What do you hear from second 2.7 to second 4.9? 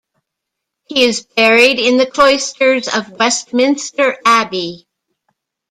of Westminster Abbey.